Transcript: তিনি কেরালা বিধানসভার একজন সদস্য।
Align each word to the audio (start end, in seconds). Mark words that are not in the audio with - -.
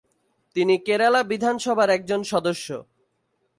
তিনি 0.55 0.75
কেরালা 0.77 1.21
বিধানসভার 1.23 1.89
একজন 1.89 2.21
সদস্য। 2.23 2.67